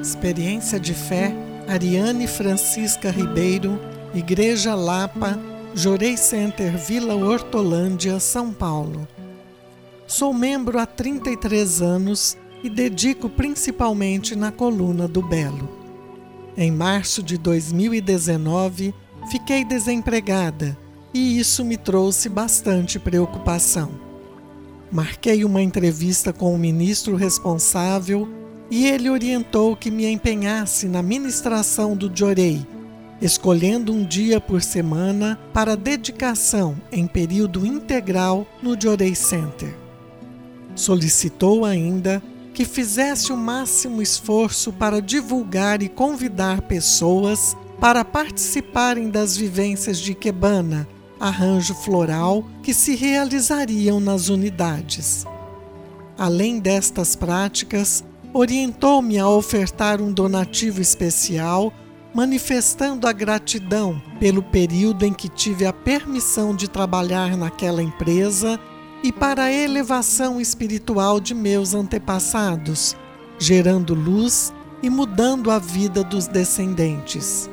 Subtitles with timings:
[0.00, 1.34] Experiência de fé,
[1.68, 3.78] Ariane Francisca Ribeiro,
[4.14, 5.38] Igreja Lapa,
[5.74, 9.06] Jorei Center Vila Hortolândia, São Paulo.
[10.06, 15.68] Sou membro há 33 anos e dedico principalmente na coluna do Belo.
[16.56, 18.94] Em março de 2019,
[19.30, 20.74] fiquei desempregada
[21.12, 23.90] e isso me trouxe bastante preocupação.
[24.90, 31.96] Marquei uma entrevista com o ministro responsável e ele orientou que me empenhasse na ministração
[31.96, 32.66] do Jorei,
[33.20, 39.74] escolhendo um dia por semana para dedicação em período integral no Jorei Center.
[40.74, 49.36] Solicitou ainda que fizesse o máximo esforço para divulgar e convidar pessoas para participarem das
[49.36, 50.88] vivências de Quebana,
[51.20, 55.24] arranjo floral que se realizariam nas unidades.
[56.18, 58.02] Além destas práticas,
[58.36, 61.72] orientou-me a ofertar um donativo especial,
[62.14, 68.60] manifestando a gratidão pelo período em que tive a permissão de trabalhar naquela empresa
[69.02, 72.94] e para a elevação espiritual de meus antepassados,
[73.38, 77.48] gerando luz e mudando a vida dos descendentes.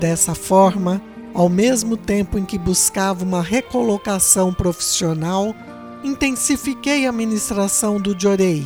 [0.00, 1.02] Dessa forma,
[1.34, 5.54] ao mesmo tempo em que buscava uma recolocação profissional,
[6.02, 8.64] intensifiquei a ministração do Jorei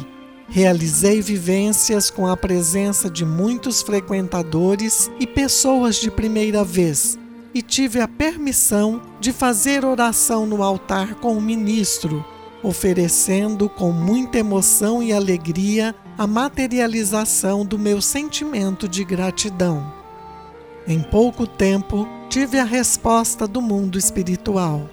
[0.50, 7.18] Realizei vivências com a presença de muitos frequentadores e pessoas de primeira vez,
[7.52, 12.24] e tive a permissão de fazer oração no altar com o ministro,
[12.62, 19.92] oferecendo com muita emoção e alegria a materialização do meu sentimento de gratidão.
[20.86, 24.88] Em pouco tempo, tive a resposta do mundo espiritual.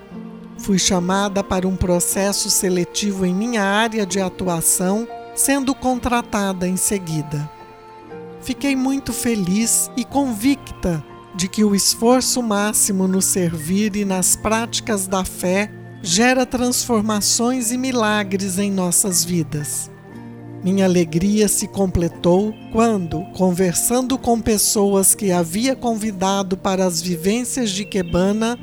[0.57, 7.49] Fui chamada para um processo seletivo em minha área de atuação sendo contratada em seguida.
[8.41, 11.03] Fiquei muito feliz e convicta
[11.35, 15.69] de que o esforço máximo no servir e nas práticas da fé
[16.01, 19.91] gera transformações e milagres em nossas vidas.
[20.63, 27.85] Minha alegria se completou quando, conversando com pessoas que havia convidado para as vivências de
[27.85, 28.57] Quebana,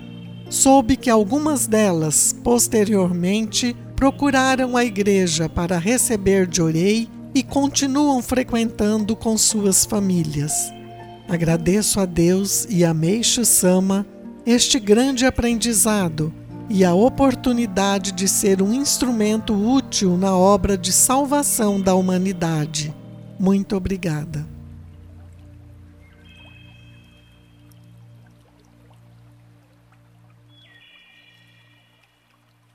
[0.49, 9.39] soube que algumas delas, posteriormente, procuraram a igreja para receber Jorei e continuam frequentando com
[9.39, 10.53] suas famílias.
[11.29, 14.05] Agradeço a Deus e a Meixo Sama
[14.45, 16.35] este grande aprendizado
[16.69, 22.93] e a oportunidade de ser um instrumento útil na obra de salvação da humanidade.
[23.39, 24.52] Muito obrigada.